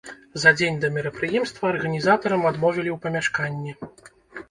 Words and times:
За 0.43 0.53
дзень 0.59 0.79
да 0.85 0.89
мерапрыемства 0.95 1.71
арганізатарам 1.73 2.51
адмовілі 2.55 2.89
ў 2.95 2.97
памяшканні. 3.07 3.71